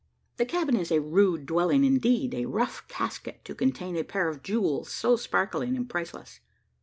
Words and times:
The 0.37 0.47
cabin 0.47 0.77
is 0.77 0.91
a 0.91 0.99
rude 0.99 1.45
dwelling 1.45 1.83
indeed 1.83 2.33
a 2.33 2.45
rough 2.47 2.87
casket 2.87 3.45
to 3.45 3.53
contain 3.53 3.95
a 3.95 4.03
pair 4.03 4.29
of 4.29 4.41
jewels 4.41 4.91
so 4.91 5.15
sparkling 5.15 5.75
and 5.77 5.87
priceless. 5.87 6.39